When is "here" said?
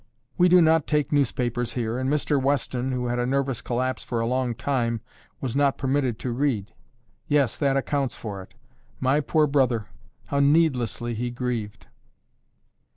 1.75-1.99